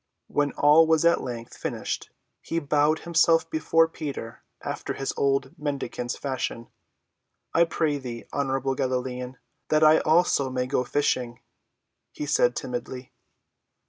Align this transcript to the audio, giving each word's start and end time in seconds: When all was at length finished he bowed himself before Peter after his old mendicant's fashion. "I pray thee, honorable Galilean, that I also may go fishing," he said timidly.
When 0.25 0.51
all 0.53 0.87
was 0.87 1.05
at 1.05 1.21
length 1.21 1.55
finished 1.55 2.09
he 2.41 2.57
bowed 2.57 3.01
himself 3.01 3.47
before 3.51 3.87
Peter 3.87 4.41
after 4.63 4.95
his 4.95 5.13
old 5.15 5.51
mendicant's 5.59 6.17
fashion. 6.17 6.69
"I 7.53 7.65
pray 7.65 7.99
thee, 7.99 8.25
honorable 8.33 8.73
Galilean, 8.73 9.37
that 9.69 9.83
I 9.83 9.99
also 9.99 10.49
may 10.49 10.65
go 10.65 10.83
fishing," 10.85 11.41
he 12.13 12.25
said 12.25 12.55
timidly. 12.55 13.13